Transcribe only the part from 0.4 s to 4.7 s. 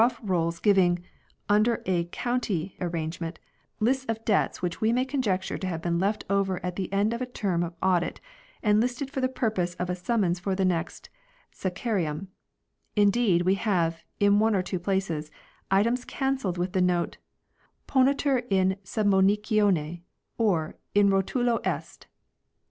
281 rolls giving, under a county arrangement, lists of debts